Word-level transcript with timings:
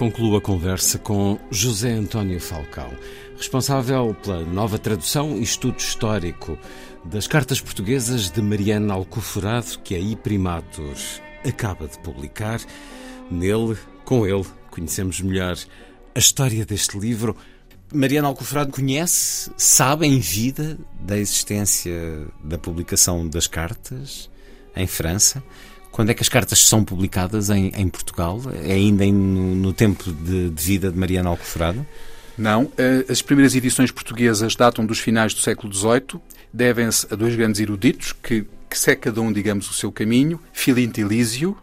Concluo 0.00 0.34
a 0.34 0.40
conversa 0.40 0.98
com 0.98 1.38
José 1.50 1.90
António 1.90 2.40
Falcão, 2.40 2.90
responsável 3.36 4.16
pela 4.22 4.42
nova 4.42 4.78
tradução 4.78 5.36
e 5.36 5.42
estudo 5.42 5.78
histórico 5.78 6.58
das 7.04 7.26
cartas 7.26 7.60
portuguesas 7.60 8.30
de 8.30 8.40
Mariana 8.40 8.94
Alcoforado, 8.94 9.78
que 9.84 9.94
a 9.94 9.98
Iprimatur 9.98 10.94
acaba 11.46 11.86
de 11.86 11.98
publicar. 11.98 12.62
Nele, 13.30 13.76
com 14.02 14.26
ele, 14.26 14.46
conhecemos 14.70 15.20
melhor 15.20 15.58
a 16.14 16.18
história 16.18 16.64
deste 16.64 16.98
livro. 16.98 17.36
Mariana 17.92 18.28
Alcoforado 18.28 18.72
conhece, 18.72 19.52
sabe 19.58 20.06
em 20.06 20.18
vida 20.18 20.78
da 20.98 21.18
existência 21.18 22.26
da 22.42 22.56
publicação 22.56 23.28
das 23.28 23.46
cartas 23.46 24.30
em 24.74 24.86
França. 24.86 25.42
Quando 26.00 26.08
é 26.08 26.14
que 26.14 26.22
as 26.22 26.30
cartas 26.30 26.60
são 26.60 26.82
publicadas 26.82 27.50
em, 27.50 27.70
em 27.76 27.86
Portugal? 27.86 28.40
É 28.64 28.72
ainda 28.72 29.04
em, 29.04 29.12
no, 29.12 29.54
no, 29.54 29.72
tempo 29.74 30.10
de, 30.10 30.48
de, 30.48 30.64
vida 30.64 30.90
de 30.90 30.98
Mariana 30.98 31.28
Alcoforado? 31.28 31.86
Não. 32.38 32.72
Eh, 32.78 33.04
as 33.10 33.20
primeiras 33.20 33.54
edições 33.54 33.90
portuguesas 33.90 34.56
datam 34.56 34.86
dos 34.86 34.98
finais 34.98 35.34
do 35.34 35.40
século 35.40 35.70
XVIII. 35.70 36.18
Devem-se 36.50 37.06
a 37.10 37.14
dois 37.14 37.36
grandes 37.36 37.60
eruditos 37.60 38.14
que, 38.14 38.46
que 38.70 38.78
segue 38.78 39.02
cada 39.02 39.20
um, 39.20 39.30
digamos, 39.30 39.68
o 39.68 39.74
seu 39.74 39.92
caminho. 39.92 40.40
Filinto 40.54 40.98
Elísio, 40.98 41.54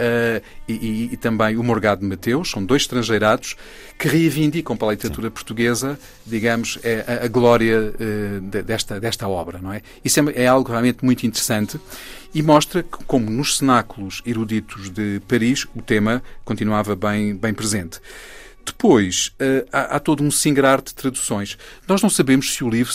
Uh, 0.00 0.42
e, 0.66 1.10
e, 1.12 1.16
também 1.18 1.58
o 1.58 1.62
Morgado 1.62 2.00
de 2.00 2.06
Mateus, 2.06 2.50
são 2.50 2.64
dois 2.64 2.82
estrangeirados 2.82 3.54
que 3.98 4.08
reivindicam 4.08 4.74
para 4.74 4.88
a 4.88 4.90
literatura 4.92 5.28
Sim. 5.28 5.34
portuguesa, 5.34 5.98
digamos, 6.26 6.78
é 6.82 7.04
a, 7.06 7.24
a 7.26 7.28
glória 7.28 7.92
uh, 7.92 8.40
desta, 8.62 8.98
desta 8.98 9.28
obra, 9.28 9.58
não 9.60 9.70
é? 9.70 9.82
Isso 10.02 10.18
é, 10.20 10.44
é, 10.44 10.46
algo 10.46 10.70
realmente 10.70 11.04
muito 11.04 11.26
interessante 11.26 11.78
e 12.32 12.42
mostra 12.42 12.82
que, 12.82 13.04
como 13.04 13.30
nos 13.30 13.58
cenáculos 13.58 14.22
eruditos 14.24 14.88
de 14.88 15.20
Paris, 15.28 15.66
o 15.76 15.82
tema 15.82 16.22
continuava 16.46 16.96
bem, 16.96 17.36
bem 17.36 17.52
presente. 17.52 18.00
Depois, 18.64 19.34
uh, 19.38 19.68
há, 19.70 19.96
há, 19.96 20.00
todo 20.00 20.22
um 20.22 20.30
singrar 20.30 20.80
de 20.80 20.94
traduções. 20.94 21.58
Nós 21.86 22.00
não 22.00 22.08
sabemos 22.08 22.54
se 22.54 22.64
o 22.64 22.70
livro 22.70 22.90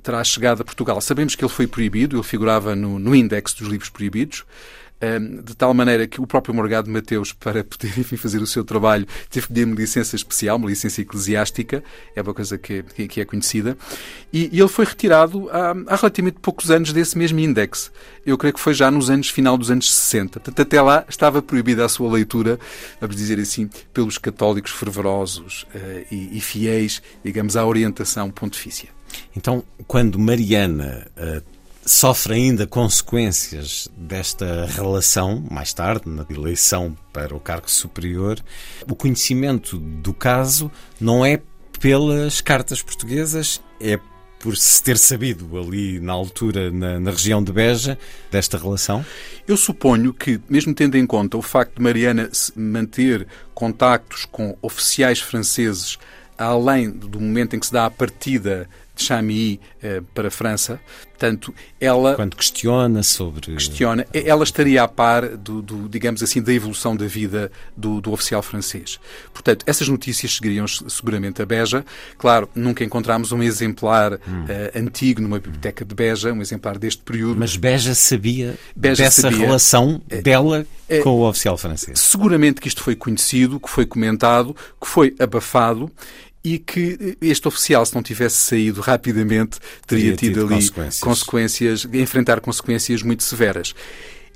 terá 0.00 0.22
chegado 0.22 0.60
a 0.60 0.64
Portugal. 0.64 1.00
Sabemos 1.00 1.34
que 1.34 1.44
ele 1.44 1.52
foi 1.52 1.66
proibido, 1.66 2.16
ele 2.16 2.22
figurava 2.22 2.76
no, 2.76 3.00
no 3.00 3.16
índex 3.16 3.52
dos 3.52 3.66
livros 3.66 3.90
proibidos 3.90 4.44
de 5.44 5.54
tal 5.54 5.74
maneira 5.74 6.06
que 6.06 6.20
o 6.20 6.26
próprio 6.26 6.54
Morgado 6.54 6.90
Mateus, 6.90 7.32
para 7.32 7.62
poder 7.62 7.92
enfim, 7.98 8.16
fazer 8.16 8.40
o 8.40 8.46
seu 8.46 8.64
trabalho, 8.64 9.06
teve 9.30 9.48
que 9.48 9.52
dar 9.52 9.64
uma 9.64 9.76
licença 9.76 10.16
especial, 10.16 10.56
uma 10.56 10.68
licença 10.68 11.00
eclesiástica, 11.00 11.84
é 12.14 12.22
uma 12.22 12.32
coisa 12.32 12.56
que, 12.56 12.82
que 12.82 13.20
é 13.20 13.24
conhecida, 13.24 13.76
e, 14.32 14.48
e 14.52 14.58
ele 14.58 14.68
foi 14.68 14.84
retirado 14.84 15.50
há, 15.50 15.74
há, 15.86 15.96
relativamente 15.96 16.38
poucos 16.40 16.70
anos 16.70 16.92
desse 16.92 17.16
mesmo 17.16 17.38
índex. 17.38 17.92
Eu 18.24 18.38
creio 18.38 18.54
que 18.54 18.60
foi 18.60 18.74
já 18.74 18.90
nos 18.90 19.10
anos, 19.10 19.28
final 19.28 19.56
dos 19.56 19.70
anos 19.70 19.92
60. 19.92 20.40
Portanto, 20.40 20.62
até 20.62 20.80
lá 20.80 21.04
estava 21.08 21.42
proibida 21.42 21.84
a 21.84 21.88
sua 21.88 22.10
leitura, 22.10 22.58
vamos 23.00 23.16
dizer 23.16 23.38
assim, 23.38 23.68
pelos 23.92 24.18
católicos 24.18 24.72
fervorosos 24.72 25.66
uh, 25.74 26.06
e, 26.10 26.38
e 26.38 26.40
fiéis, 26.40 27.02
digamos, 27.22 27.56
à 27.56 27.64
orientação 27.64 28.30
pontifícia. 28.30 28.88
Então, 29.36 29.62
quando 29.86 30.18
Mariana 30.18 31.06
uh, 31.16 31.55
sofre 31.86 32.34
ainda 32.34 32.66
consequências 32.66 33.88
desta 33.96 34.66
relação, 34.66 35.42
mais 35.48 35.72
tarde, 35.72 36.08
na 36.08 36.26
eleição 36.28 36.96
para 37.12 37.34
o 37.34 37.40
cargo 37.40 37.70
superior. 37.70 38.38
O 38.90 38.96
conhecimento 38.96 39.78
do 39.78 40.12
caso 40.12 40.70
não 41.00 41.24
é 41.24 41.40
pelas 41.80 42.40
cartas 42.40 42.82
portuguesas, 42.82 43.62
é 43.80 43.98
por 44.40 44.56
se 44.56 44.82
ter 44.82 44.98
sabido 44.98 45.58
ali 45.58 46.00
na 46.00 46.12
altura, 46.12 46.70
na, 46.70 47.00
na, 47.00 47.10
região 47.10 47.42
de 47.42 47.52
Beja, 47.52 47.98
desta 48.30 48.58
relação? 48.58 49.04
Eu 49.46 49.56
suponho 49.56 50.12
que, 50.12 50.40
mesmo 50.48 50.74
tendo 50.74 50.96
em 50.96 51.06
conta 51.06 51.36
o 51.36 51.42
facto 51.42 51.76
de 51.76 51.82
Mariana 51.82 52.30
manter 52.54 53.26
contactos 53.54 54.24
com 54.24 54.56
oficiais 54.60 55.20
franceses 55.20 55.98
além 56.38 56.90
do 56.90 57.18
momento 57.18 57.56
em 57.56 57.60
que 57.60 57.66
se 57.66 57.72
dá 57.72 57.86
a 57.86 57.90
partida 57.90 58.68
de 58.96 59.04
Chamilly 59.04 59.60
eh, 59.82 60.02
para 60.14 60.28
a 60.28 60.30
França. 60.30 60.80
Portanto, 61.10 61.54
ela... 61.80 62.14
Quando 62.14 62.36
questiona 62.36 63.02
sobre... 63.02 63.54
Questiona. 63.54 64.06
Ela 64.12 64.44
estaria 64.44 64.82
a 64.82 64.88
par, 64.88 65.26
do, 65.36 65.62
do 65.62 65.88
digamos 65.88 66.22
assim, 66.22 66.42
da 66.42 66.52
evolução 66.52 66.94
da 66.94 67.06
vida 67.06 67.50
do, 67.74 68.02
do, 68.02 68.12
oficial 68.12 68.42
francês. 68.42 69.00
Portanto, 69.32 69.64
essas 69.66 69.88
notícias 69.88 70.32
chegariam 70.32 70.66
seguramente 70.68 71.40
a 71.40 71.46
Beja. 71.46 71.84
Claro, 72.18 72.50
nunca 72.54 72.84
encontramos 72.84 73.32
um 73.32 73.42
exemplar 73.42 74.14
hum. 74.14 74.44
uh, 74.44 74.78
antigo 74.78 75.22
numa 75.22 75.38
biblioteca 75.38 75.86
de 75.86 75.94
Beja, 75.94 76.32
um 76.32 76.42
exemplar 76.42 76.78
deste 76.78 77.02
período. 77.02 77.38
Mas 77.38 77.56
Beja 77.56 77.94
sabia 77.94 78.58
Beja 78.74 79.04
dessa 79.04 79.22
sabia, 79.22 79.38
relação 79.38 80.02
uh, 80.12 80.22
dela 80.22 80.66
com 81.02 81.10
o 81.10 81.28
oficial 81.28 81.56
francês? 81.56 81.98
Seguramente 81.98 82.60
que 82.60 82.68
isto 82.68 82.82
foi 82.82 82.94
conhecido, 82.94 83.58
que 83.58 83.68
foi 83.68 83.86
comentado, 83.86 84.54
que 84.80 84.86
foi 84.86 85.14
abafado 85.18 85.90
e 86.46 86.60
que 86.60 87.18
este 87.20 87.48
oficial, 87.48 87.84
se 87.84 87.92
não 87.92 88.04
tivesse 88.04 88.36
saído 88.36 88.80
rapidamente, 88.80 89.58
teria, 89.84 90.14
teria 90.14 90.16
tido, 90.16 90.34
tido, 90.34 90.40
ali 90.46 90.54
consequências. 90.54 91.00
consequências, 91.00 91.88
enfrentar 91.92 92.40
consequências 92.40 93.02
muito 93.02 93.24
severas. 93.24 93.74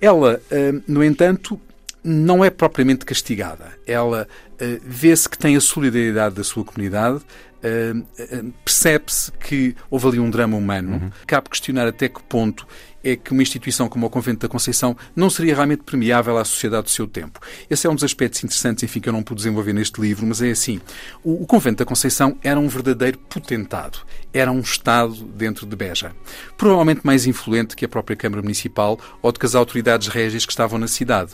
Ela, 0.00 0.42
hum, 0.50 0.82
no 0.88 1.04
entanto, 1.04 1.60
não 2.02 2.44
é 2.44 2.50
propriamente 2.50 3.04
castigada. 3.04 3.78
Ela 3.86 4.26
hum, 4.60 4.80
vê-se 4.84 5.28
que 5.28 5.38
tem 5.38 5.54
a 5.54 5.60
solidariedade 5.60 6.34
da 6.34 6.42
sua 6.42 6.64
comunidade, 6.64 7.20
hum, 7.62 8.52
percebe-se 8.64 9.30
que 9.30 9.76
houve 9.88 10.08
ali 10.08 10.18
um 10.18 10.30
drama 10.30 10.56
humano. 10.56 10.94
Uhum. 10.94 11.10
Cabe 11.28 11.48
questionar 11.48 11.86
até 11.86 12.08
que 12.08 12.20
ponto 12.24 12.66
é 13.02 13.16
que 13.16 13.32
uma 13.32 13.42
instituição 13.42 13.88
como 13.88 14.06
o 14.06 14.10
Convento 14.10 14.40
da 14.40 14.48
Conceição 14.48 14.96
não 15.14 15.30
seria 15.30 15.54
realmente 15.54 15.82
permeável 15.82 16.38
à 16.38 16.44
sociedade 16.44 16.84
do 16.84 16.90
seu 16.90 17.06
tempo. 17.06 17.40
Esse 17.68 17.86
é 17.86 17.90
um 17.90 17.94
dos 17.94 18.04
aspectos 18.04 18.42
interessantes, 18.44 18.82
enfim, 18.82 19.00
que 19.00 19.08
eu 19.08 19.12
não 19.12 19.22
pude 19.22 19.38
desenvolver 19.38 19.72
neste 19.72 20.00
livro, 20.00 20.26
mas 20.26 20.42
é 20.42 20.50
assim. 20.50 20.80
O, 21.22 21.42
o 21.42 21.46
Convento 21.46 21.78
da 21.78 21.84
Conceição 21.84 22.36
era 22.42 22.58
um 22.58 22.68
verdadeiro 22.68 23.18
potentado. 23.18 23.98
Era 24.32 24.50
um 24.52 24.60
Estado 24.60 25.14
dentro 25.14 25.66
de 25.66 25.74
Beja. 25.76 26.12
Provavelmente 26.56 27.00
mais 27.04 27.26
influente 27.26 27.74
que 27.74 27.84
a 27.84 27.88
própria 27.88 28.16
Câmara 28.16 28.42
Municipal 28.42 28.98
ou 29.22 29.32
do 29.32 29.38
que 29.38 29.46
as 29.46 29.54
autoridades 29.54 30.08
régias 30.08 30.44
que 30.44 30.52
estavam 30.52 30.78
na 30.78 30.88
cidade. 30.88 31.32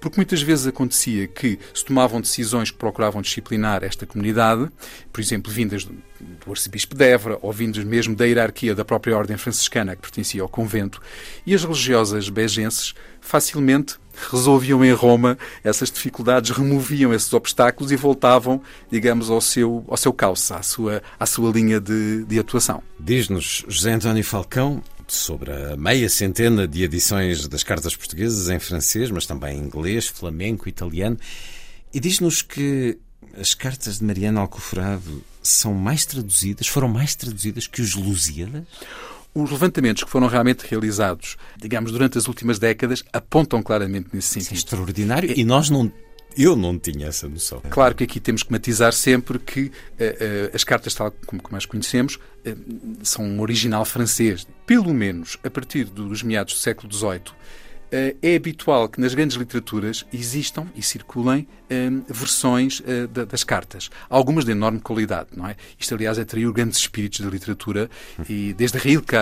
Porque 0.00 0.16
muitas 0.16 0.42
vezes 0.42 0.66
acontecia 0.66 1.26
que 1.26 1.58
se 1.74 1.84
tomavam 1.84 2.20
decisões 2.20 2.70
que 2.70 2.76
procuravam 2.76 3.22
disciplinar 3.22 3.82
esta 3.82 4.06
comunidade, 4.06 4.70
por 5.12 5.20
exemplo, 5.20 5.50
vindas 5.50 5.84
do, 5.84 5.96
arcebispo 6.50 6.94
de 6.94 7.04
Évora 7.04 7.38
ou 7.42 7.52
vindas 7.52 7.84
mesmo 7.84 8.14
da 8.14 8.24
hierarquia 8.24 8.74
da 8.74 8.84
própria 8.84 9.16
ordem 9.16 9.36
franciscana 9.36 9.94
que 9.94 10.02
pertencia 10.02 10.42
ao 10.42 10.48
convento, 10.48 11.00
e 11.44 11.54
as 11.54 11.62
religiosas 11.62 12.28
bejenses 12.28 12.94
facilmente 13.20 13.96
resolviam 14.30 14.84
em 14.84 14.92
Roma 14.92 15.36
essas 15.62 15.90
dificuldades, 15.90 16.50
removiam 16.50 17.12
esses 17.12 17.32
obstáculos 17.32 17.92
e 17.92 17.96
voltavam, 17.96 18.62
digamos, 18.90 19.30
ao 19.30 19.40
seu, 19.40 19.84
ao 19.88 19.96
seu 19.96 20.12
cauce, 20.12 20.52
à 20.52 20.62
sua, 20.62 21.02
à 21.18 21.26
sua 21.26 21.50
linha 21.50 21.80
de, 21.80 22.24
de 22.24 22.38
atuação. 22.38 22.82
Diz-nos 22.98 23.64
José 23.68 23.92
António 23.92 24.24
Falcão, 24.24 24.82
sobre 25.08 25.52
a 25.52 25.76
meia 25.76 26.08
centena 26.08 26.66
de 26.66 26.82
edições 26.82 27.46
das 27.48 27.62
cartas 27.62 27.94
portuguesas 27.94 28.48
em 28.48 28.58
francês, 28.58 29.10
mas 29.10 29.26
também 29.26 29.58
em 29.58 29.62
inglês, 29.62 30.06
flamenco, 30.06 30.68
italiano, 30.68 31.18
e 31.92 32.00
diz-nos 32.00 32.42
que 32.42 32.98
as 33.38 33.54
cartas 33.54 33.98
de 33.98 34.04
Mariana 34.04 34.40
Alcoforado 34.40 35.22
são 35.42 35.74
mais 35.74 36.04
traduzidas, 36.04 36.66
foram 36.66 36.88
mais 36.88 37.14
traduzidas 37.14 37.66
que 37.66 37.82
os 37.82 37.94
Lusíadas? 37.94 38.64
Os 39.34 39.50
levantamentos 39.50 40.02
que 40.02 40.10
foram 40.10 40.26
realmente 40.28 40.66
realizados, 40.66 41.36
digamos, 41.60 41.92
durante 41.92 42.16
as 42.16 42.26
últimas 42.26 42.58
décadas, 42.58 43.04
apontam 43.12 43.62
claramente 43.62 44.08
nesse 44.12 44.28
sentido. 44.28 44.46
Isso 44.46 44.54
é 44.54 44.56
extraordinário. 44.56 45.38
E 45.38 45.44
nós 45.44 45.68
não 45.68 45.92
eu 46.36 46.54
não 46.54 46.78
tinha 46.78 47.06
essa 47.06 47.28
noção. 47.28 47.62
Claro 47.70 47.94
que 47.94 48.04
aqui 48.04 48.20
temos 48.20 48.42
que 48.42 48.52
matizar 48.52 48.92
sempre 48.92 49.38
que 49.38 49.62
uh, 49.62 49.68
uh, 49.68 50.54
as 50.54 50.64
cartas, 50.64 50.94
tal 50.94 51.12
como, 51.26 51.42
as 51.52 51.66
conhecemos, 51.66 52.16
uh, 52.16 52.98
são 53.02 53.24
um 53.24 53.40
original 53.40 53.84
francês. 53.84 54.46
Pelo 54.66 54.92
menos 54.92 55.38
a 55.42 55.50
partir 55.50 55.84
dos 55.84 56.22
meados 56.22 56.54
do 56.54 56.58
século 56.58 56.92
XVIII, 56.92 57.34
é 57.90 58.36
habitual 58.36 58.88
que 58.88 59.00
nas 59.00 59.14
grandes 59.14 59.36
literaturas 59.36 60.04
existam 60.12 60.66
e 60.74 60.82
circulem 60.82 61.46
versões 62.08 62.82
das 63.28 63.44
cartas, 63.44 63.90
algumas 64.08 64.44
de 64.44 64.52
enorme 64.52 64.80
qualidade, 64.80 65.30
não 65.36 65.46
é? 65.46 65.56
Isto, 65.78 65.94
aliás, 65.94 66.18
atraiu 66.18 66.52
grandes 66.52 66.78
espíritos 66.78 67.20
da 67.20 67.28
literatura 67.28 67.88
e 68.28 68.52
desde 68.52 68.78
Rilke, 68.78 69.16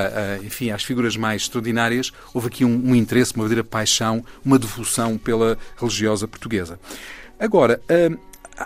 enfim, 0.44 0.70
às 0.70 0.82
figuras 0.82 1.16
mais 1.16 1.42
extraordinárias, 1.42 2.12
houve 2.32 2.48
aqui 2.48 2.64
um, 2.64 2.90
um 2.90 2.94
interesse, 2.94 3.34
uma 3.34 3.44
verdadeira 3.44 3.68
paixão, 3.68 4.24
uma 4.44 4.58
devoção 4.58 5.16
pela 5.18 5.58
religiosa 5.78 6.26
portuguesa. 6.26 6.78
Agora, 7.38 7.80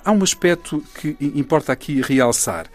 há 0.04 0.12
um 0.12 0.22
aspecto 0.22 0.82
que 1.00 1.16
importa 1.20 1.72
aqui 1.72 2.00
realçar. 2.00 2.68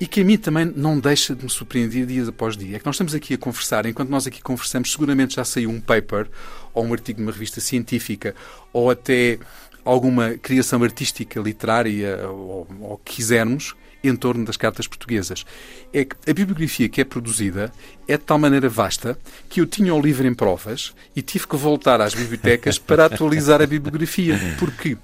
e 0.00 0.06
que 0.06 0.20
a 0.20 0.24
mim 0.24 0.38
também 0.38 0.64
não 0.64 0.98
deixa 0.98 1.34
de 1.34 1.42
me 1.42 1.50
surpreender 1.50 2.06
dias 2.06 2.28
após 2.28 2.56
dia. 2.56 2.76
É 2.76 2.78
que 2.78 2.86
nós 2.86 2.94
estamos 2.94 3.14
aqui 3.14 3.34
a 3.34 3.38
conversar, 3.38 3.84
enquanto 3.86 4.08
nós 4.08 4.26
aqui 4.26 4.40
conversamos, 4.40 4.92
seguramente 4.92 5.36
já 5.36 5.44
saiu 5.44 5.70
um 5.70 5.80
paper 5.80 6.28
ou 6.74 6.84
um 6.84 6.92
artigo 6.92 7.20
numa 7.20 7.32
revista 7.32 7.60
científica 7.60 8.34
ou 8.72 8.90
até 8.90 9.38
alguma 9.84 10.34
criação 10.34 10.82
artística, 10.82 11.40
literária 11.40 12.28
ou, 12.28 12.66
o 12.80 13.00
que 13.04 13.16
quisermos 13.16 13.74
em 14.02 14.14
torno 14.14 14.44
das 14.44 14.56
cartas 14.56 14.86
portuguesas. 14.86 15.44
É 15.92 16.04
que 16.04 16.14
a 16.28 16.32
bibliografia 16.32 16.88
que 16.88 17.00
é 17.00 17.04
produzida 17.04 17.72
é 18.06 18.16
de 18.16 18.22
tal 18.22 18.38
maneira 18.38 18.68
vasta 18.68 19.18
que 19.48 19.60
eu 19.60 19.66
tinha 19.66 19.94
o 19.94 20.00
livro 20.00 20.26
em 20.26 20.34
provas 20.34 20.94
e 21.16 21.22
tive 21.22 21.46
que 21.46 21.56
voltar 21.56 22.00
às 22.00 22.14
bibliotecas 22.14 22.78
para 22.78 23.06
atualizar 23.06 23.60
a 23.60 23.66
bibliografia, 23.66 24.38
porque 24.58 24.96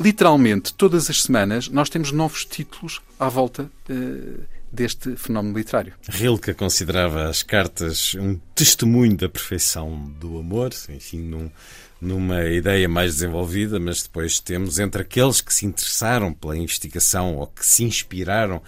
literalmente 0.00 0.72
todas 0.72 1.10
as 1.10 1.22
semanas 1.22 1.68
nós 1.68 1.90
temos 1.90 2.12
novos 2.12 2.44
títulos 2.44 3.02
à 3.18 3.28
volta 3.28 3.70
uh, 3.90 4.57
deste 4.72 5.16
fenómeno 5.16 5.56
literário. 5.56 5.94
Rilke 6.08 6.54
considerava 6.54 7.28
as 7.28 7.42
cartas 7.42 8.14
um 8.14 8.38
testemunho 8.54 9.16
da 9.16 9.28
perfeição 9.28 10.12
do 10.20 10.38
amor, 10.38 10.70
enfim, 10.88 11.20
num, 11.20 11.50
numa 12.00 12.44
ideia 12.44 12.88
mais 12.88 13.14
desenvolvida, 13.14 13.80
mas 13.80 14.02
depois 14.02 14.38
temos 14.40 14.78
entre 14.78 15.02
aqueles 15.02 15.40
que 15.40 15.52
se 15.52 15.66
interessaram 15.66 16.32
pela 16.32 16.56
investigação 16.56 17.36
ou 17.36 17.46
que 17.46 17.64
se 17.64 17.84
inspiraram 17.84 18.62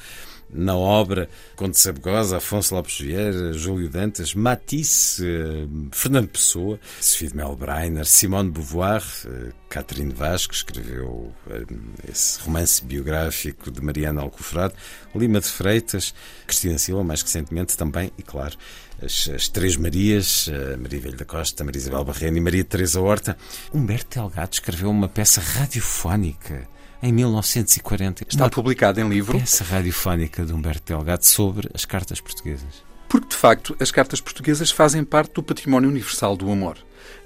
na 0.52 0.76
obra 0.76 1.28
Conde 1.56 1.78
Sabugosa, 1.78 2.38
Afonso 2.38 2.74
Lopes 2.74 2.98
Vieira, 2.98 3.52
Júlio 3.52 3.88
Dantas, 3.88 4.34
Matisse, 4.34 5.24
eh, 5.24 5.66
Fernando 5.92 6.28
Pessoa, 6.28 6.80
Sofia 7.00 7.28
de 7.28 7.36
Melbreiner, 7.36 8.06
Simone 8.06 8.50
Beauvoir, 8.50 9.02
eh, 9.26 9.52
Catherine 9.68 10.12
Vaz, 10.12 10.46
que 10.46 10.54
escreveu 10.54 11.32
eh, 11.48 11.64
esse 12.08 12.40
romance 12.40 12.84
biográfico 12.84 13.70
de 13.70 13.80
Mariana 13.80 14.22
Alcoforado, 14.22 14.74
Lima 15.14 15.40
de 15.40 15.46
Freitas, 15.46 16.14
Cristina 16.46 16.78
Silva, 16.78 17.04
mais 17.04 17.22
recentemente 17.22 17.76
também, 17.76 18.12
e 18.18 18.22
claro, 18.22 18.56
as, 19.02 19.28
as 19.34 19.48
Três 19.48 19.76
Marias, 19.76 20.48
Maria 20.78 21.00
Velho 21.00 21.16
da 21.16 21.24
Costa, 21.24 21.64
Maria 21.64 21.80
Isabel 21.80 22.04
Barreno 22.04 22.36
e 22.36 22.40
Maria 22.40 22.64
Teresa 22.64 23.00
Horta. 23.00 23.36
Humberto 23.72 24.18
Delgado 24.18 24.52
escreveu 24.52 24.90
uma 24.90 25.08
peça 25.08 25.40
radiofónica 25.40 26.68
em 27.02 27.12
1940. 27.12 28.24
Está 28.28 28.44
uma 28.44 28.50
publicado 28.50 29.00
em 29.00 29.08
livro. 29.08 29.38
Peça 29.38 29.64
radiofónica 29.64 30.44
de 30.44 30.52
Humberto 30.52 30.92
Delgado 30.92 31.24
sobre 31.24 31.68
as 31.74 31.84
cartas 31.84 32.20
portuguesas. 32.20 32.84
Porque, 33.08 33.28
de 33.28 33.36
facto, 33.36 33.76
as 33.80 33.90
cartas 33.90 34.20
portuguesas 34.20 34.70
fazem 34.70 35.02
parte 35.02 35.34
do 35.34 35.42
património 35.42 35.88
universal 35.88 36.36
do 36.36 36.50
amor. 36.50 36.78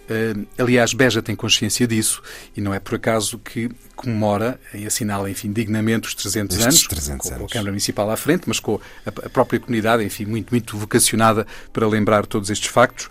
Uh, 0.05 0.47
aliás, 0.59 0.93
Beja 0.93 1.23
tem 1.23 1.35
consciência 1.35 1.87
disso 1.87 2.23
e 2.55 2.61
não 2.61 2.75
é 2.75 2.79
por 2.79 2.95
acaso 2.95 3.39
que 3.39 3.71
comemora 3.97 4.61
e 4.75 4.87
assinala, 4.87 5.31
enfim, 5.31 5.51
dignamente 5.51 6.09
os 6.09 6.15
300 6.15 6.57
Estes 6.57 6.67
anos, 6.67 6.89
300 6.89 7.29
com, 7.29 7.35
anos. 7.35 7.51
a 7.51 7.53
Câmara 7.53 7.71
Municipal 7.71 8.11
à 8.11 8.17
frente, 8.17 8.43
mas 8.47 8.61
com 8.61 8.79
a, 9.07 9.09
a, 9.09 9.31
própria 9.31 9.59
comunidade, 9.59 10.05
enfim, 10.05 10.27
muito, 10.27 10.51
muito 10.51 10.77
vocacionada 10.77 11.47
para 11.73 11.87
lembrar 11.89 12.27
todos 12.27 12.51
estes 12.51 12.69
factos. 12.69 13.09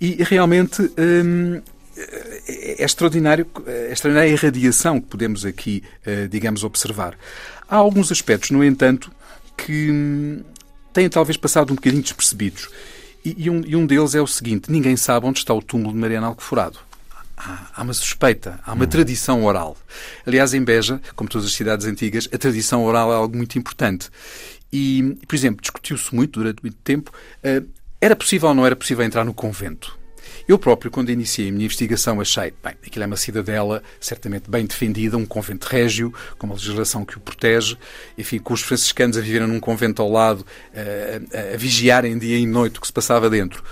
E 0.00 0.22
realmente 0.22 0.82
hum, 0.82 1.60
é 1.96 2.84
extraordinário, 2.84 3.46
é 3.66 3.92
extraordinária 3.92 4.30
a 4.30 4.32
irradiação 4.32 5.00
que 5.00 5.06
podemos 5.06 5.44
aqui, 5.44 5.82
eh, 6.04 6.26
digamos, 6.26 6.64
observar. 6.64 7.16
Há 7.68 7.76
alguns 7.76 8.10
aspectos, 8.10 8.50
no 8.50 8.64
entanto, 8.64 9.10
que 9.56 9.90
hum, 9.90 10.42
têm 10.92 11.08
talvez 11.08 11.36
passado 11.36 11.72
um 11.72 11.76
bocadinho 11.76 12.02
despercebidos. 12.02 12.68
E, 13.24 13.48
um, 13.48 13.62
e 13.64 13.76
um 13.76 13.86
deles 13.86 14.14
é 14.14 14.20
o 14.20 14.26
seguinte: 14.26 14.70
ninguém 14.70 14.96
sabe 14.96 15.26
onde 15.26 15.38
está 15.38 15.54
o 15.54 15.62
túmulo 15.62 15.92
de 15.92 15.98
Mariana 15.98 16.26
Alcoforado. 16.26 16.78
Há, 17.36 17.82
uma 17.82 17.94
suspeita, 17.94 18.60
há 18.64 18.72
uma 18.72 18.84
hum. 18.84 18.88
tradição 18.88 19.44
oral. 19.44 19.76
Aliás, 20.24 20.54
em 20.54 20.62
Beja, 20.62 21.00
como 21.16 21.28
todas 21.28 21.46
as 21.46 21.52
cidades 21.52 21.86
antigas, 21.86 22.28
a 22.32 22.38
tradição 22.38 22.84
oral 22.84 23.12
é 23.12 23.16
algo 23.16 23.36
muito 23.36 23.58
importante. 23.58 24.10
E, 24.72 25.18
por 25.26 25.34
exemplo, 25.34 25.60
discutiu-se 25.60 26.14
muito 26.14 26.38
durante 26.40 26.62
muito 26.62 26.78
tempo: 26.84 27.10
uh, 27.44 27.68
era 28.00 28.14
possível 28.14 28.48
ou 28.48 28.54
não 28.54 28.64
era 28.64 28.76
possível 28.76 29.04
entrar 29.04 29.24
no 29.24 29.34
convento? 29.34 29.98
Eu 30.46 30.58
próprio, 30.58 30.90
quando 30.90 31.10
iniciei 31.10 31.48
a 31.48 31.52
minha 31.52 31.64
investigação, 31.64 32.20
achei, 32.20 32.52
bem, 32.62 32.74
aquilo 32.84 33.04
é 33.04 33.06
uma 33.06 33.16
cidadela 33.16 33.82
certamente 34.00 34.50
bem 34.50 34.66
defendida, 34.66 35.16
um 35.16 35.26
convento 35.26 35.66
régio, 35.66 36.12
com 36.38 36.46
uma 36.46 36.54
legislação 36.54 37.04
que 37.04 37.16
o 37.16 37.20
protege, 37.20 37.76
enfim, 38.16 38.38
com 38.38 38.52
os 38.52 38.62
franciscanos 38.62 39.16
a 39.16 39.20
viverem 39.20 39.46
num 39.46 39.60
convento 39.60 40.02
ao 40.02 40.10
lado, 40.10 40.44
a, 40.74 41.36
a, 41.36 41.54
a 41.54 41.56
vigiarem 41.56 42.18
dia 42.18 42.38
e 42.38 42.46
noite 42.46 42.78
o 42.78 42.80
que 42.80 42.86
se 42.86 42.92
passava 42.92 43.30
dentro. 43.30 43.62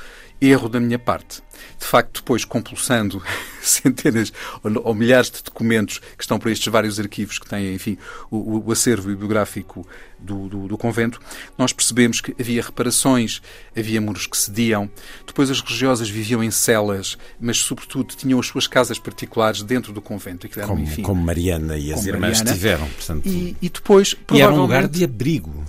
Erro 0.40 0.68
da 0.68 0.80
minha 0.80 0.98
parte 0.98 1.42
de 1.78 1.86
facto, 1.86 2.20
depois 2.20 2.44
compulsando 2.44 3.22
centenas 3.60 4.32
ou, 4.62 4.94
milhares 4.94 5.30
de 5.30 5.42
documentos 5.42 5.98
que 5.98 6.22
estão 6.22 6.38
por 6.38 6.50
estes 6.50 6.70
vários 6.70 6.98
arquivos 7.00 7.38
que 7.38 7.48
têm, 7.48 7.74
enfim, 7.74 7.96
o, 8.30 8.66
o 8.66 8.72
acervo 8.72 9.08
bibliográfico 9.08 9.86
do, 10.18 10.48
do, 10.48 10.68
do, 10.68 10.78
convento, 10.78 11.20
nós 11.56 11.72
percebemos 11.72 12.20
que 12.20 12.34
havia 12.38 12.62
reparações, 12.62 13.40
havia 13.76 14.00
muros 14.00 14.26
que 14.26 14.36
cediam, 14.36 14.90
depois 15.26 15.50
as 15.50 15.60
religiosas 15.60 16.08
viviam 16.10 16.44
em 16.44 16.50
celas, 16.50 17.16
mas 17.40 17.58
sobretudo 17.58 18.14
tinham 18.14 18.38
as 18.38 18.46
suas 18.46 18.66
casas 18.66 18.98
particulares 18.98 19.62
dentro 19.62 19.92
do 19.92 20.02
convento. 20.02 20.46
Era, 20.54 20.66
como, 20.66 20.82
enfim, 20.82 21.02
como 21.02 21.22
Mariana 21.22 21.78
e 21.78 21.92
as 21.92 22.04
irmãs 22.04 22.38
Mariana, 22.38 22.52
tiveram. 22.52 22.88
Portanto, 22.88 23.26
e, 23.26 23.56
e 23.62 23.68
depois, 23.68 24.12
provavelmente... 24.12 24.38
E 24.38 24.42
era 24.42 24.52
um 24.52 24.60
lugar 24.60 24.88
de 24.88 25.04
abrigo. 25.04 25.59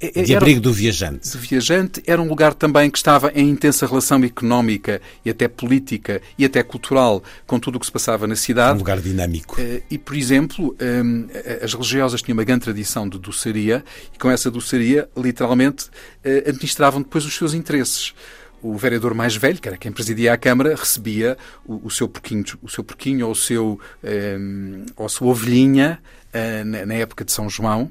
De 0.00 0.36
abrigo 0.36 0.60
do 0.60 0.72
viajante. 0.72 1.30
Do 1.32 1.38
viajante 1.38 2.02
era 2.06 2.22
um 2.22 2.28
lugar 2.28 2.54
também 2.54 2.88
que 2.88 2.96
estava 2.96 3.32
em 3.34 3.48
intensa 3.48 3.84
relação 3.84 4.22
económica 4.22 5.00
e 5.24 5.30
até 5.30 5.48
política 5.48 6.22
e 6.38 6.44
até 6.44 6.62
cultural 6.62 7.22
com 7.46 7.58
tudo 7.58 7.76
o 7.76 7.80
que 7.80 7.86
se 7.86 7.90
passava 7.92 8.26
na 8.26 8.36
cidade. 8.36 8.76
Um 8.76 8.78
lugar 8.78 9.00
dinâmico. 9.00 9.56
Eh, 9.60 9.82
e, 9.90 9.98
por 9.98 10.16
exemplo, 10.16 10.76
ehm, 10.78 11.26
as 11.62 11.74
religiosas 11.74 12.22
tinham 12.22 12.36
uma 12.36 12.44
grande 12.44 12.62
tradição 12.62 13.08
de 13.08 13.18
doçaria 13.18 13.84
e 14.14 14.18
com 14.18 14.30
essa 14.30 14.50
doçaria, 14.50 15.08
literalmente, 15.16 15.86
eh, 16.22 16.44
administravam 16.46 17.02
depois 17.02 17.24
os 17.24 17.34
seus 17.34 17.52
interesses 17.52 18.14
o 18.62 18.76
vereador 18.76 19.14
mais 19.14 19.36
velho, 19.36 19.60
que 19.60 19.68
era 19.68 19.76
quem 19.76 19.92
presidia 19.92 20.32
a 20.32 20.36
Câmara, 20.36 20.74
recebia 20.74 21.36
o, 21.64 21.86
o 21.86 21.90
seu 21.90 22.08
porquinho, 22.08 22.44
o 22.60 22.68
seu 22.68 22.82
porquinho 22.82 23.26
ou, 23.26 23.32
o 23.32 23.36
seu, 23.36 23.80
um, 24.02 24.08
ehm, 24.08 24.86
ou 24.96 25.06
a 25.06 25.08
sua 25.08 25.28
ovelhinha 25.28 26.00
uh, 26.34 26.64
na, 26.64 26.86
na, 26.86 26.94
época 26.94 27.24
de 27.24 27.32
São 27.32 27.48
João, 27.48 27.90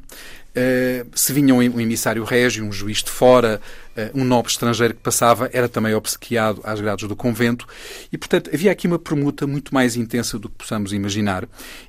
se 1.13 1.33
vinha 1.33 1.53
um 1.53 1.61
emissário 1.61 2.23
régio, 2.23 2.65
um 2.65 2.71
juiz 2.71 3.03
de 3.03 3.09
fora, 3.09 3.61
eh, 3.95 4.11
um 4.13 4.23
nobre 4.23 4.51
estrangeiro 4.51 4.93
que 4.93 5.01
passava, 5.01 5.49
era 5.53 5.67
também 5.69 5.93
obsequiado 5.93 6.61
às 6.63 6.79
grades 6.79 7.07
do 7.07 7.15
convento. 7.15 7.67
E, 8.11 8.17
portanto, 8.17 8.49
havia 8.53 8.71
aqui 8.71 8.87
uma 8.87 8.99
permuta 8.99 9.45
muito 9.45 9.73
mais 9.73 9.95
intensa 9.95 10.39
do 10.39 10.49
que 10.49 10.55
possamos 10.55 10.93
imaginar. 10.93 11.47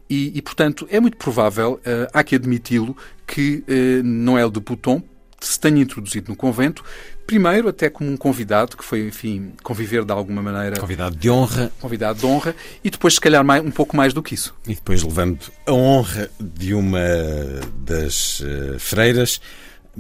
E, 0.09 0.37
e 0.37 0.43
portanto, 0.43 0.87
é 0.91 1.01
muito 1.01 1.17
provável, 1.17 1.81
eh, 1.85 2.09
há 2.13 2.23
que 2.23 2.35
admiti-lo, 2.35 2.97
que 3.27 3.63
não 4.03 4.39
é 4.39 4.49
de 4.49 4.59
Bouton, 4.59 5.03
se 5.41 5.61
tenha 5.61 5.81
introduzido 5.81 6.31
no 6.31 6.37
convento, 6.37 6.83
primeiro 7.29 7.69
até 7.69 7.91
como 7.91 8.11
um 8.11 8.17
convidado, 8.17 8.75
que 8.75 8.83
foi, 8.83 9.07
enfim, 9.07 9.53
conviver 9.63 10.03
de 10.03 10.11
alguma 10.11 10.41
maneira... 10.43 10.81
Convidado 10.81 11.15
de 11.15 11.29
honra. 11.29 11.71
Convidado 11.79 12.19
de 12.19 12.25
honra, 12.25 12.57
e 12.83 12.89
depois, 12.89 13.15
se 13.15 13.21
calhar, 13.21 13.45
mais, 13.45 13.63
um 13.63 13.71
pouco 13.71 13.95
mais 13.95 14.15
do 14.15 14.23
que 14.23 14.35
isso. 14.35 14.55
E 14.67 14.75
depois 14.75 15.03
levando 15.03 15.39
a 15.67 15.73
honra 15.73 16.31
de 16.41 16.73
uma 16.73 16.99
das 17.85 18.41
uh, 18.41 18.79
freiras 18.79 19.43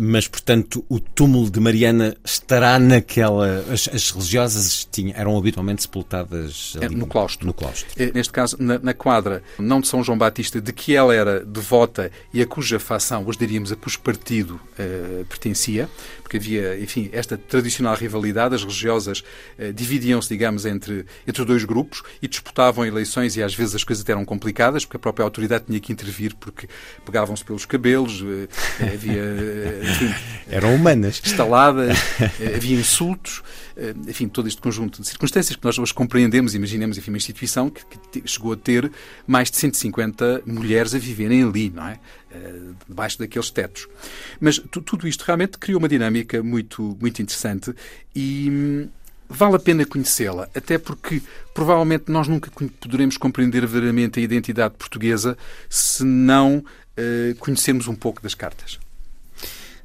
mas, 0.00 0.28
portanto, 0.28 0.84
o 0.88 1.00
túmulo 1.00 1.50
de 1.50 1.58
Mariana 1.58 2.16
estará 2.24 2.78
naquela. 2.78 3.64
As, 3.68 3.88
as 3.92 4.12
religiosas 4.12 4.86
tinham, 4.88 5.18
eram 5.18 5.36
habitualmente 5.36 5.82
sepultadas 5.82 6.76
ali, 6.80 6.94
no 6.94 7.04
claustro. 7.04 7.44
No 7.44 7.52
claustro. 7.52 7.88
É, 7.96 8.12
neste 8.12 8.32
caso, 8.32 8.56
na, 8.60 8.78
na, 8.78 8.94
quadra, 8.94 9.42
não 9.58 9.80
de 9.80 9.88
São 9.88 10.04
João 10.04 10.16
Batista, 10.16 10.60
de 10.60 10.72
que 10.72 10.94
ela 10.94 11.12
era 11.12 11.44
devota 11.44 12.12
e 12.32 12.40
a 12.40 12.46
cuja 12.46 12.78
facção, 12.78 13.26
hoje 13.26 13.40
diríamos 13.40 13.72
a 13.72 13.76
cujo 13.76 13.98
partido 13.98 14.60
eh, 14.78 15.24
pertencia, 15.28 15.88
porque 16.28 16.36
havia, 16.36 16.78
enfim, 16.78 17.08
esta 17.10 17.38
tradicional 17.38 17.96
rivalidade, 17.96 18.54
as 18.54 18.60
religiosas 18.60 19.24
eh, 19.58 19.72
dividiam-se, 19.72 20.28
digamos, 20.28 20.66
entre, 20.66 21.06
entre 21.26 21.42
dois 21.42 21.64
grupos 21.64 22.02
e 22.20 22.28
disputavam 22.28 22.84
eleições 22.84 23.34
e 23.34 23.42
às 23.42 23.54
vezes 23.54 23.74
as 23.74 23.82
coisas 23.82 24.06
eram 24.06 24.26
complicadas, 24.26 24.84
porque 24.84 24.98
a 24.98 25.00
própria 25.00 25.24
autoridade 25.24 25.64
tinha 25.66 25.80
que 25.80 25.90
intervir 25.90 26.36
porque 26.36 26.68
pegavam-se 27.06 27.42
pelos 27.42 27.64
cabelos, 27.64 28.22
eh, 28.78 28.92
havia 28.92 29.24
enfim, 29.82 30.14
eram 30.50 30.74
humanas. 30.74 31.22
Instaladas, 31.24 31.96
eh, 32.20 32.56
havia 32.56 32.78
insultos, 32.78 33.42
eh, 33.74 33.94
enfim, 34.06 34.28
todo 34.28 34.48
este 34.48 34.60
conjunto 34.60 35.00
de 35.00 35.08
circunstâncias 35.08 35.56
que 35.56 35.64
nós 35.64 35.78
hoje 35.78 35.94
compreendemos, 35.94 36.54
imaginemos, 36.54 36.98
enfim, 36.98 37.10
uma 37.10 37.16
instituição 37.16 37.70
que, 37.70 38.20
que 38.20 38.28
chegou 38.28 38.52
a 38.52 38.56
ter 38.56 38.92
mais 39.26 39.50
de 39.50 39.56
150 39.56 40.42
mulheres 40.44 40.94
a 40.94 40.98
viverem 40.98 41.42
ali, 41.42 41.70
não 41.70 41.88
é? 41.88 41.98
Eh, 42.30 42.72
debaixo 42.86 43.18
daqueles 43.18 43.50
tetos. 43.50 43.88
Mas 44.38 44.58
tudo 44.58 45.08
isto 45.08 45.22
realmente 45.22 45.56
criou 45.56 45.78
uma 45.78 45.88
dinâmica 45.88 46.42
muito, 46.42 46.94
muito 47.00 47.22
interessante 47.22 47.74
e 48.14 48.50
hum, 48.50 48.88
vale 49.26 49.56
a 49.56 49.58
pena 49.58 49.86
conhecê-la, 49.86 50.46
até 50.54 50.76
porque 50.76 51.22
provavelmente 51.54 52.10
nós 52.12 52.28
nunca 52.28 52.50
poderemos 52.78 53.16
compreender 53.16 53.60
verdadeiramente 53.60 54.20
a 54.20 54.22
identidade 54.22 54.74
portuguesa 54.76 55.38
se 55.70 56.04
não 56.04 56.58
uh, 56.58 57.34
conhecermos 57.38 57.88
um 57.88 57.94
pouco 57.94 58.22
das 58.22 58.34
cartas. 58.34 58.78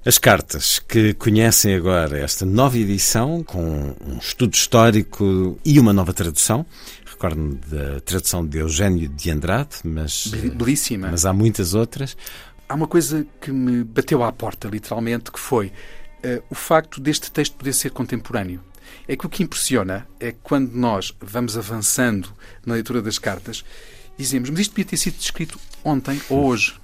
As 0.06 0.18
cartas 0.18 0.80
que 0.80 1.14
conhecem 1.14 1.74
agora 1.76 2.20
esta 2.20 2.46
nova 2.46 2.78
edição, 2.78 3.42
com 3.42 3.96
um 4.06 4.18
estudo 4.18 4.54
histórico 4.54 5.58
e 5.64 5.80
uma 5.80 5.94
nova 5.94 6.12
tradução. 6.12 6.66
Recordo-me 7.06 7.56
da 7.56 8.02
tradução 8.02 8.46
de 8.46 8.58
Eugênio 8.58 9.08
de 9.08 9.32
Andrade, 9.32 9.78
mas, 9.86 10.28
Belíssima. 10.28 11.08
mas 11.10 11.26
há 11.26 11.32
muitas 11.32 11.74
outras. 11.74 12.18
há 12.68 12.76
uma 12.76 12.86
coisa 12.86 13.26
que 13.40 13.50
me 13.50 13.82
bateu 13.86 14.22
à 14.24 14.32
porta, 14.34 14.68
literalmente, 14.68 15.32
que 15.32 15.40
foi 15.40 15.68
uh, 15.68 16.44
o 16.50 16.56
facto 16.56 17.00
deste 17.00 17.32
texto 17.32 17.56
poder 17.56 17.72
ser 17.72 17.92
contemporâneo. 17.92 18.62
É 19.08 19.16
que 19.16 19.26
o 19.26 19.30
que 19.30 19.42
impressiona 19.42 20.06
é 20.20 20.34
que 20.34 20.40
quando 20.44 20.74
nós 20.74 21.16
vamos 21.22 21.58
avançando 21.58 22.28
na 22.66 22.74
leitura 22.74 23.02
das 23.02 23.18
cartas, 23.18 23.64
dizemos, 24.18 24.50
mas 24.50 24.60
isto 24.60 24.72
podia 24.72 24.84
ter 24.84 24.98
sido 24.98 25.16
escrito 25.18 25.58
ontem 25.82 26.22
ou 26.28 26.44
hoje. 26.44 26.76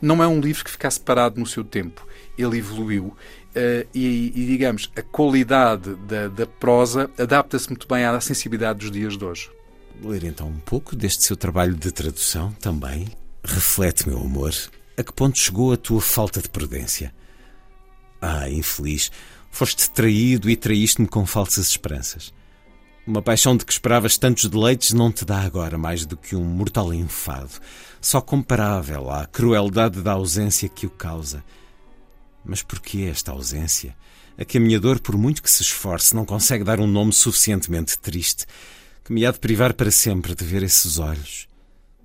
Não 0.00 0.22
é 0.22 0.28
um 0.28 0.40
livro 0.40 0.62
que 0.62 0.70
ficasse 0.70 1.00
parado 1.00 1.40
no 1.40 1.46
seu 1.46 1.64
tempo. 1.64 2.06
Ele 2.38 2.58
evoluiu 2.58 3.06
uh, 3.06 3.88
e, 3.92 4.32
e, 4.34 4.46
digamos, 4.46 4.90
a 4.96 5.02
qualidade 5.02 5.94
da, 6.06 6.28
da 6.28 6.46
prosa 6.46 7.10
adapta-se 7.18 7.68
muito 7.68 7.86
bem 7.88 8.04
à 8.04 8.20
sensibilidade 8.20 8.78
dos 8.78 8.90
dias 8.90 9.18
de 9.18 9.24
hoje. 9.24 9.50
Ler 10.02 10.24
então 10.24 10.48
um 10.48 10.60
pouco 10.60 10.94
deste 10.94 11.24
seu 11.24 11.36
trabalho 11.36 11.74
de 11.74 11.90
tradução 11.90 12.52
também. 12.52 13.08
Reflete, 13.42 14.08
meu 14.08 14.18
amor, 14.18 14.54
a 14.96 15.02
que 15.02 15.12
ponto 15.12 15.38
chegou 15.38 15.72
a 15.72 15.76
tua 15.76 16.00
falta 16.00 16.40
de 16.40 16.48
prudência? 16.48 17.12
Ah, 18.20 18.48
infeliz, 18.48 19.10
foste 19.50 19.90
traído 19.90 20.48
e 20.48 20.56
traíste-me 20.56 21.08
com 21.08 21.26
falsas 21.26 21.68
esperanças. 21.68 22.32
Uma 23.06 23.22
paixão 23.22 23.56
de 23.56 23.64
que 23.64 23.72
esperavas 23.72 24.18
tantos 24.18 24.44
deleites 24.46 24.92
não 24.92 25.10
te 25.10 25.24
dá 25.24 25.40
agora 25.40 25.78
mais 25.78 26.04
do 26.04 26.16
que 26.16 26.36
um 26.36 26.44
mortal 26.44 26.92
enfado, 26.92 27.52
só 28.00 28.20
comparável 28.20 29.10
à 29.10 29.24
crueldade 29.26 30.02
da 30.02 30.12
ausência 30.12 30.68
que 30.68 30.86
o 30.86 30.90
causa. 30.90 31.42
Mas 32.48 32.62
por 32.62 32.80
que 32.80 33.04
esta 33.04 33.30
ausência? 33.30 33.94
A 34.38 34.44
que 34.44 34.56
a 34.56 34.60
minha 34.60 34.80
dor, 34.80 34.98
por 34.98 35.18
muito 35.18 35.42
que 35.42 35.50
se 35.50 35.62
esforce, 35.62 36.16
não 36.16 36.24
consegue 36.24 36.64
dar 36.64 36.80
um 36.80 36.86
nome 36.86 37.12
suficientemente 37.12 37.98
triste, 37.98 38.46
que 39.04 39.12
me 39.12 39.26
há 39.26 39.30
de 39.30 39.38
privar 39.38 39.74
para 39.74 39.90
sempre 39.90 40.34
de 40.34 40.44
ver 40.44 40.62
esses 40.62 40.98
olhos, 40.98 41.46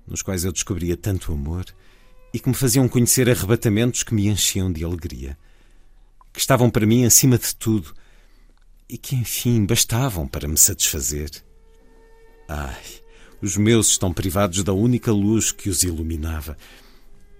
nos 0.06 0.20
quais 0.20 0.44
eu 0.44 0.52
descobria 0.52 0.98
tanto 0.98 1.32
amor 1.32 1.64
e 2.32 2.38
que 2.38 2.48
me 2.48 2.54
faziam 2.54 2.86
conhecer 2.88 3.30
arrebatamentos 3.30 4.02
que 4.02 4.12
me 4.12 4.28
enchiam 4.28 4.70
de 4.70 4.84
alegria, 4.84 5.38
que 6.30 6.40
estavam 6.40 6.68
para 6.68 6.84
mim 6.84 7.06
acima 7.06 7.38
de 7.38 7.54
tudo 7.54 7.94
e 8.86 8.98
que, 8.98 9.16
enfim, 9.16 9.64
bastavam 9.64 10.28
para 10.28 10.48
me 10.48 10.58
satisfazer. 10.58 11.30
Ai, 12.46 12.82
os 13.40 13.56
meus 13.56 13.90
estão 13.90 14.12
privados 14.12 14.62
da 14.62 14.74
única 14.74 15.10
luz 15.10 15.52
que 15.52 15.70
os 15.70 15.84
iluminava. 15.84 16.58